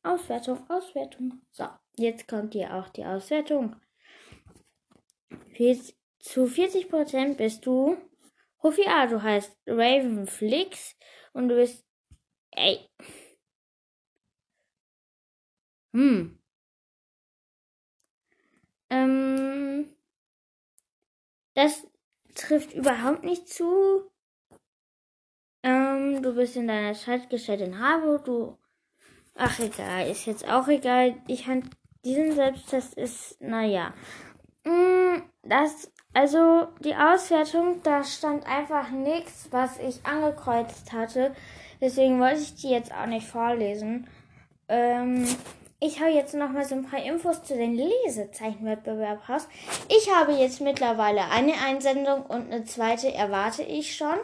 Auswertung, 0.03 0.69
Auswertung. 0.71 1.43
So, 1.51 1.67
jetzt 1.99 2.29
kommt 2.29 2.53
hier 2.55 2.73
auch 2.75 2.89
die 2.91 3.05
Auswertung. 3.05 3.77
Zu 6.21 6.45
40% 6.45 7.37
bist 7.37 7.67
du 7.67 7.97
Rufi 8.63 8.87
A. 8.87 9.07
Du 9.07 9.23
heißt 9.23 9.57
Ravenflix 9.67 10.97
und 11.33 11.49
du 11.49 11.57
bist. 11.57 11.85
Ey. 12.51 12.89
Hm. 15.93 16.39
Ähm. 18.91 19.97
Das 21.55 21.87
trifft 22.37 22.73
überhaupt 22.73 23.25
nicht 23.25 23.49
zu. 23.49 24.11
Ähm, 25.63 26.23
du 26.23 26.35
bist 26.35 26.57
in 26.57 26.69
deiner 26.69 26.95
gestellt 27.29 27.61
in 27.61 27.79
Harvard, 27.79 28.29
du. 28.29 28.57
Ach, 29.35 29.59
egal, 29.59 30.09
ist 30.09 30.27
jetzt 30.27 30.49
auch 30.49 30.69
egal. 30.69 31.17
Ich 31.27 31.47
fand, 31.47 31.71
diesen 32.05 32.33
Selbsttest 32.33 32.95
ist, 32.95 33.41
naja. 33.41 33.93
Mm, 34.65 35.23
das, 35.43 35.93
also, 36.15 36.69
die 36.81 36.95
Auswertung, 36.95 37.83
da 37.83 38.05
stand 38.05 38.47
einfach 38.47 38.91
nichts, 38.91 39.49
was 39.51 39.79
ich 39.79 40.07
angekreuzt 40.07 40.93
hatte. 40.93 41.35
Deswegen 41.81 42.21
wollte 42.21 42.41
ich 42.41 42.55
die 42.55 42.71
jetzt 42.71 42.93
auch 42.95 43.07
nicht 43.07 43.27
vorlesen. 43.27 44.09
Ähm, 44.69 45.27
ich 45.81 46.01
habe 46.01 46.11
jetzt 46.11 46.35
noch 46.35 46.51
mal 46.51 46.65
so 46.65 46.75
ein 46.75 46.89
paar 46.89 47.03
Infos 47.03 47.43
zu 47.43 47.55
den 47.55 47.75
Lesezeichenwettbewerb 47.75 49.29
raus. 49.29 49.47
Ich 49.89 50.11
habe 50.15 50.33
jetzt 50.33 50.61
mittlerweile 50.61 51.31
eine 51.31 51.55
Einsendung 51.65 52.25
und 52.27 52.53
eine 52.53 52.65
zweite 52.65 53.13
erwarte 53.13 53.63
ich 53.63 53.95
schon. 53.97 54.19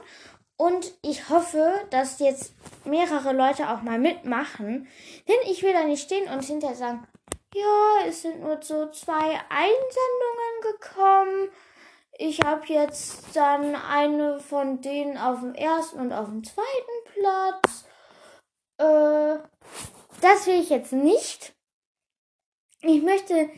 Und 0.56 0.92
ich 1.02 1.28
hoffe, 1.28 1.72
dass 1.90 2.20
jetzt 2.20 2.54
mehrere 2.84 3.32
Leute 3.32 3.70
auch 3.70 3.82
mal 3.82 3.98
mitmachen. 3.98 4.88
Denn 5.28 5.50
ich 5.50 5.62
will 5.62 5.72
da 5.72 5.84
nicht 5.84 6.02
stehen 6.02 6.32
und 6.32 6.44
hinterher 6.44 6.76
sagen, 6.76 7.06
ja, 7.54 8.06
es 8.06 8.22
sind 8.22 8.40
nur 8.40 8.62
so 8.62 8.90
zwei 8.90 9.40
Einsendungen 9.50 10.78
gekommen. 10.80 11.48
Ich 12.16 12.40
habe 12.40 12.64
jetzt 12.66 13.36
dann 13.36 13.74
eine 13.74 14.40
von 14.40 14.80
denen 14.80 15.18
auf 15.18 15.40
dem 15.40 15.54
ersten 15.54 16.00
und 16.00 16.12
auf 16.12 16.28
dem 16.28 16.44
zweiten 16.44 16.62
Platz. 17.12 17.84
Äh, 18.78 19.38
das 20.22 20.46
will 20.46 20.60
ich 20.60 20.70
jetzt 20.70 20.92
nicht. 20.92 21.54
Ich 22.82 23.02
möchte 23.02 23.50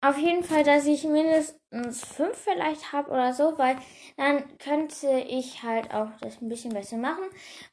auf 0.00 0.18
jeden 0.18 0.44
Fall, 0.44 0.62
dass 0.62 0.86
ich 0.86 1.04
mindestens 1.04 2.04
fünf 2.04 2.36
vielleicht 2.36 2.92
habe 2.92 3.10
oder 3.10 3.32
so, 3.32 3.58
weil 3.58 3.76
dann 4.16 4.58
könnte 4.58 5.08
ich 5.28 5.62
halt 5.62 5.92
auch 5.92 6.10
das 6.20 6.40
ein 6.40 6.48
bisschen 6.48 6.72
besser 6.72 6.96
machen. 6.96 7.24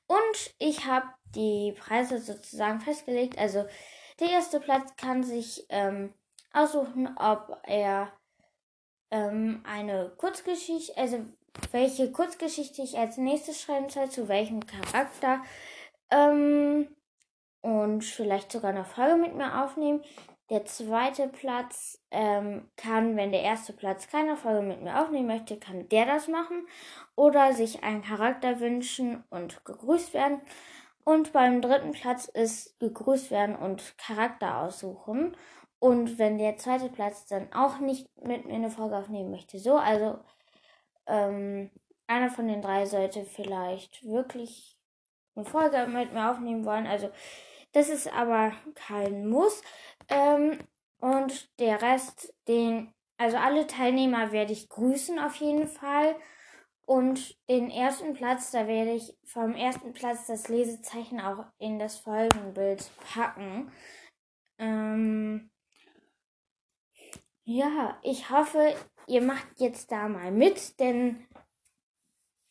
Und 0.08 0.56
ich 0.58 0.86
habe 0.86 1.08
die 1.36 1.74
Preise 1.78 2.20
sozusagen 2.20 2.80
festgelegt. 2.80 3.38
Also 3.38 3.66
der 4.20 4.30
erste 4.30 4.60
Platz 4.60 4.96
kann 4.96 5.24
sich 5.24 5.66
ähm, 5.70 6.14
aussuchen, 6.54 7.16
ob 7.18 7.58
er 7.64 8.12
ähm, 9.12 9.64
eine 9.66 10.14
Kurzgeschichte, 10.18 10.98
also 10.98 11.26
welche 11.72 12.12
Kurzgeschichte 12.12 12.82
ich 12.82 12.98
als 12.98 13.18
nächstes 13.18 13.62
schreiben 13.62 13.90
soll, 13.90 14.10
zu 14.10 14.28
welchem 14.28 14.66
Charakter. 14.66 15.44
Ähm, 16.10 16.88
und 17.64 18.04
vielleicht 18.04 18.52
sogar 18.52 18.70
eine 18.70 18.86
Folge 18.86 19.16
mit 19.16 19.36
mir 19.36 19.64
aufnehmen. 19.64 20.04
Der 20.50 20.66
zweite 20.66 21.30
Platz 21.30 22.04
ähm, 22.12 22.70
kann, 22.76 23.16
wenn 23.16 23.32
der 23.32 23.42
erste 23.42 23.74
Platz 23.74 24.10
keine 24.10 24.36
Folge 24.36 24.62
mit 24.62 24.84
mir 24.84 25.02
aufnehmen 25.02 25.28
möchte, 25.28 25.58
kann 25.58 25.88
der 25.90 26.06
das 26.06 26.28
machen 26.28 26.68
oder 27.16 27.54
sich 27.54 27.84
einen 27.84 28.04
Charakter 28.04 28.60
wünschen 28.60 29.24
und 29.30 29.64
gegrüßt 29.66 30.14
werden. 30.14 30.42
Und 31.06 31.34
beim 31.34 31.62
dritten 31.62 31.92
Platz 31.92 32.26
ist 32.26 32.80
gegrüßt 32.80 33.32
werden 33.32 33.56
und 33.56 33.98
Charakter 33.98 34.58
aussuchen. 34.60 35.36
Und 35.80 36.20
wenn 36.20 36.38
der 36.38 36.58
zweite 36.58 36.90
Platz 36.90 37.26
dann 37.26 37.52
auch 37.54 37.80
nicht 37.80 38.08
mit 38.22 38.46
mir 38.46 38.54
eine 38.56 38.70
Folge 38.70 38.98
aufnehmen 38.98 39.32
möchte, 39.32 39.60
so, 39.60 39.78
also 39.78 40.20
ähm, 41.08 41.72
einer 42.08 42.30
von 42.30 42.48
den 42.48 42.62
drei 42.62 42.86
sollte 42.86 43.24
vielleicht 43.24 44.06
wirklich 44.06 44.78
eine 45.36 45.46
Folge 45.46 45.88
mit 45.88 46.14
mir 46.14 46.32
aufnehmen 46.32 46.66
wollen. 46.66 46.88
Also 46.88 47.10
das 47.74 47.90
ist 47.90 48.12
aber 48.12 48.54
kein 48.76 49.28
Muss. 49.28 49.62
Ähm, 50.08 50.58
und 51.00 51.50
der 51.60 51.82
Rest, 51.82 52.34
den, 52.48 52.94
also 53.18 53.38
alle 53.38 53.68
Teilnehmer 53.68 54.32
werde 54.32 54.54
ich 54.54 54.70
grüßen 54.70 55.20
auf 55.20 55.36
jeden 55.36 55.68
Fall. 55.68 56.16
Und 56.86 57.38
den 57.50 57.70
ersten 57.70 58.14
Platz, 58.14 58.52
da 58.52 58.68
werde 58.68 58.92
ich 58.92 59.18
vom 59.24 59.56
ersten 59.56 59.94
Platz 59.94 60.28
das 60.28 60.48
Lesezeichen 60.50 61.20
auch 61.20 61.46
in 61.58 61.80
das 61.80 61.98
Folgenbild 61.98 62.90
packen. 63.14 63.72
Ähm, 64.58 65.50
ja, 67.46 67.98
ich 68.04 68.30
hoffe, 68.30 68.76
ihr 69.08 69.22
macht 69.22 69.48
jetzt 69.58 69.92
da 69.92 70.08
mal 70.08 70.32
mit, 70.32 70.80
denn 70.80 71.28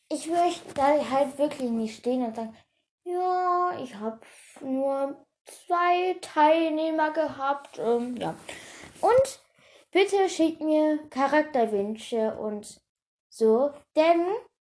ich 0.09 0.27
möchte 0.27 0.73
da 0.75 1.09
halt 1.09 1.37
wirklich 1.37 1.69
nicht 1.69 1.97
stehen 1.97 2.23
und 2.23 2.35
sagen, 2.35 2.55
ja, 3.03 3.77
ich 3.81 3.95
habe 3.95 4.19
nur 4.61 5.25
zwei 5.45 6.15
Teilnehmer 6.21 7.11
gehabt. 7.11 7.79
Ähm, 7.79 8.15
ja. 8.17 8.35
Und 9.01 9.39
bitte 9.91 10.29
schickt 10.29 10.61
mir 10.61 10.99
Charakterwünsche 11.09 12.35
und 12.37 12.81
so, 13.29 13.71
denn 13.95 14.25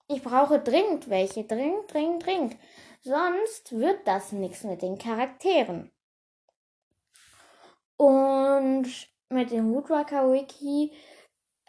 ich 0.07 0.23
brauche 0.23 0.59
dringend 0.59 1.09
welche. 1.09 1.43
Dringend, 1.43 1.93
dringend, 1.93 2.25
dringend. 2.25 2.57
Sonst 3.01 3.71
wird 3.71 4.07
das 4.07 4.31
nichts 4.31 4.63
mit 4.63 4.81
den 4.81 4.97
Charakteren. 4.97 5.91
Und 7.95 8.87
mit 9.29 9.51
dem 9.51 9.73
Woodwalker 9.73 10.31
Wiki 10.31 10.91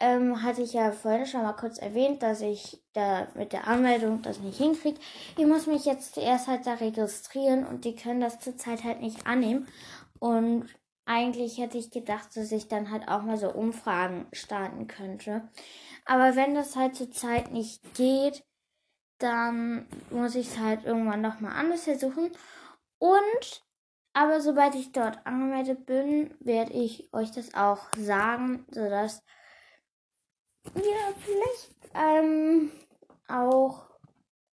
ähm, 0.01 0.43
hatte 0.43 0.63
ich 0.63 0.73
ja 0.73 0.91
vorhin 0.91 1.25
schon 1.25 1.43
mal 1.43 1.53
kurz 1.53 1.77
erwähnt, 1.77 2.23
dass 2.23 2.41
ich 2.41 2.81
da 2.93 3.27
mit 3.35 3.53
der 3.53 3.67
Anmeldung 3.67 4.21
das 4.21 4.39
nicht 4.39 4.57
hinkriege. 4.57 4.99
Ich 5.37 5.45
muss 5.45 5.67
mich 5.67 5.85
jetzt 5.85 6.15
zuerst 6.15 6.47
halt 6.47 6.65
da 6.65 6.73
registrieren 6.73 7.65
und 7.65 7.85
die 7.85 7.95
können 7.95 8.19
das 8.19 8.39
zurzeit 8.39 8.83
halt 8.83 8.99
nicht 8.99 9.27
annehmen. 9.27 9.67
Und 10.19 10.67
eigentlich 11.05 11.57
hätte 11.59 11.77
ich 11.77 11.91
gedacht, 11.91 12.35
dass 12.35 12.51
ich 12.51 12.67
dann 12.67 12.91
halt 12.91 13.07
auch 13.07 13.21
mal 13.21 13.37
so 13.37 13.51
Umfragen 13.51 14.27
starten 14.33 14.87
könnte. 14.87 15.47
Aber 16.05 16.35
wenn 16.35 16.55
das 16.55 16.75
halt 16.75 16.95
zurzeit 16.95 17.51
nicht 17.51 17.93
geht, 17.93 18.43
dann 19.19 19.87
muss 20.09 20.35
ich 20.35 20.47
es 20.47 20.59
halt 20.59 20.83
irgendwann 20.83 21.21
nochmal 21.21 21.53
anders 21.53 21.83
versuchen. 21.83 22.31
Und 22.97 23.63
aber 24.13 24.41
sobald 24.41 24.75
ich 24.75 24.91
dort 24.91 25.25
angemeldet 25.25 25.85
bin, 25.85 26.33
werde 26.39 26.73
ich 26.73 27.13
euch 27.13 27.31
das 27.31 27.53
auch 27.53 27.87
sagen, 27.97 28.65
sodass 28.69 29.23
ja, 30.75 31.13
vielleicht 31.19 31.71
ähm, 31.93 32.71
auch 33.27 33.83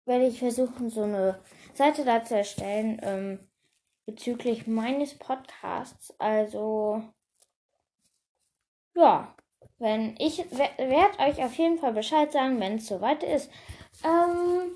werde 0.05 0.27
ich 0.27 0.39
versuchen, 0.39 0.89
so 0.89 1.03
eine 1.03 1.39
Seite 1.73 2.05
da 2.05 2.23
zu 2.23 2.35
erstellen 2.35 2.99
ähm, 3.03 3.39
bezüglich 4.05 4.67
meines 4.67 5.17
Podcasts. 5.17 6.13
Also, 6.17 7.03
ja, 8.95 9.35
wenn 9.79 10.15
ich 10.17 10.39
werde 10.49 11.19
euch 11.19 11.43
auf 11.43 11.53
jeden 11.53 11.77
Fall 11.77 11.93
Bescheid 11.93 12.31
sagen, 12.31 12.59
wenn 12.59 12.77
es 12.77 12.87
soweit 12.87 13.23
ist. 13.23 13.51
Ähm, 14.03 14.71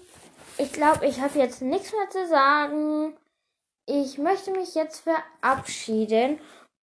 ich 0.58 0.74
glaube, 0.74 1.08
ich 1.08 1.22
habe 1.22 1.40
jetzt 1.40 1.62
nichts 1.62 1.92
mehr 1.92 2.10
zu 2.10 2.28
sagen. 2.28 3.18
Ich 3.88 4.18
möchte 4.18 4.52
mich 4.52 4.76
jetzt 4.76 5.00
verabschieden 5.00 6.40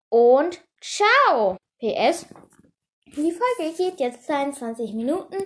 und 0.08 0.60
ciao. 0.80 1.56
PS. 1.78 2.26
Die 3.16 3.32
Folge 3.32 3.76
geht 3.76 4.00
jetzt 4.00 4.24
22 4.24 4.92
Minuten. 4.92 5.36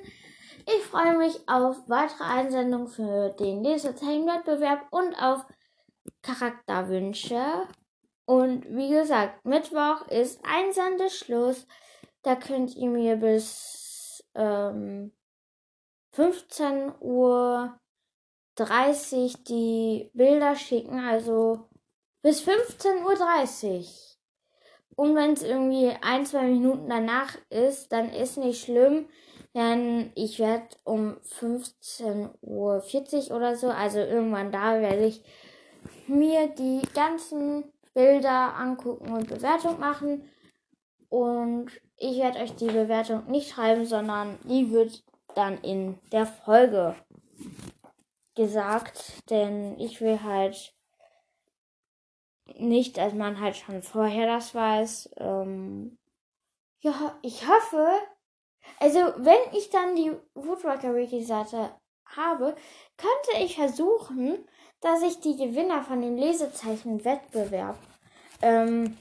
Ich 0.66 0.83
freue 0.85 1.16
mich 1.16 1.48
auf 1.48 1.77
weitere 1.88 2.25
Einsendungen 2.25 2.88
für 2.88 3.31
den 3.31 3.62
Lesezeichenwettbewerb 3.62 4.87
und 4.90 5.14
auf 5.14 5.44
Charakterwünsche. 6.22 7.68
Und 8.25 8.66
wie 8.68 8.90
gesagt, 8.90 9.44
Mittwoch 9.44 10.07
ist 10.09 10.40
Einsendeschluss. 10.44 11.66
Da 12.22 12.37
könnt 12.37 12.75
ihr 12.77 12.88
mir 12.88 13.16
bis 13.16 14.25
ähm, 14.35 15.12
15 16.12 16.92
Uhr 17.01 17.79
30 18.57 19.44
die 19.44 20.11
Bilder 20.14 20.57
schicken. 20.57 20.98
Also 20.98 21.68
bis 22.22 22.42
15.30 22.42 23.79
Uhr. 23.79 24.12
Und 25.03 25.17
wenn 25.17 25.33
es 25.33 25.43
irgendwie 25.43 25.91
ein, 26.01 26.25
zwei 26.27 26.45
Minuten 26.45 26.88
danach 26.88 27.37
ist, 27.51 27.91
dann 27.91 28.11
ist 28.11 28.38
nicht 28.38 28.62
schlimm, 28.62 29.09
denn 29.53 30.12
ich 30.15 30.38
werde 30.38 30.77
um 30.85 31.17
15.40 31.41 33.31
Uhr 33.31 33.37
oder 33.37 33.57
so, 33.57 33.71
also 33.71 33.99
irgendwann 33.99 34.53
da 34.53 34.81
werde 34.81 35.07
ich 35.07 35.25
mir 36.07 36.47
die 36.55 36.83
ganzen 36.95 37.65
Bilder 37.95 38.55
angucken 38.55 39.12
und 39.12 39.27
Bewertung 39.27 39.81
machen. 39.81 40.31
Und 41.09 41.73
ich 41.97 42.19
werde 42.19 42.38
euch 42.38 42.55
die 42.55 42.67
Bewertung 42.67 43.29
nicht 43.29 43.51
schreiben, 43.51 43.85
sondern 43.85 44.38
die 44.45 44.71
wird 44.71 45.03
dann 45.35 45.59
in 45.62 45.99
der 46.12 46.27
Folge 46.27 46.95
gesagt, 48.37 49.29
denn 49.31 49.81
ich 49.81 50.01
will 50.01 50.23
halt 50.23 50.77
nicht, 52.57 52.96
dass 52.96 53.14
man 53.14 53.40
halt 53.40 53.57
schon 53.57 53.83
vorher 53.83 54.26
das 54.26 54.55
weiß. 54.55 55.14
Ähm, 55.18 55.98
ja, 56.81 57.18
ich 57.22 57.46
hoffe, 57.46 57.88
also 58.81 58.98
wenn 59.18 59.57
ich 59.57 59.70
dann 59.70 59.94
die 59.96 60.12
Woodwalker 60.35 60.94
Wiki 60.94 61.22
Seite 61.22 61.74
habe, 62.07 62.55
könnte 62.96 63.44
ich 63.44 63.57
versuchen, 63.57 64.46
dass 64.81 65.02
ich 65.02 65.20
die 65.20 65.37
Gewinner 65.37 65.83
von 65.83 66.02
dem 66.02 66.16
Lesezeichen-Wettbewerb 66.16 67.78
ähm, 68.42 68.98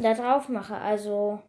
da 0.00 0.14
drauf 0.14 0.48
mache. 0.48 0.76
Also, 0.76 1.40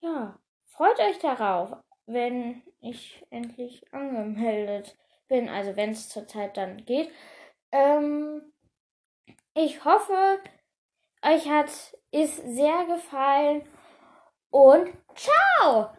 ja, 0.00 0.38
freut 0.66 0.98
euch 1.00 1.18
darauf, 1.20 1.76
wenn 2.06 2.62
ich 2.80 3.24
endlich 3.30 3.82
angemeldet 3.92 4.96
bin. 5.28 5.48
Also, 5.48 5.76
wenn 5.76 5.90
es 5.90 6.08
zurzeit 6.08 6.56
dann 6.56 6.84
geht. 6.84 7.10
Ähm, 7.70 8.52
ich 9.58 9.84
hoffe, 9.84 10.40
euch 11.22 11.48
hat 11.50 11.70
es 12.12 12.36
sehr 12.36 12.84
gefallen 12.86 13.62
und 14.50 14.92
ciao! 15.14 15.90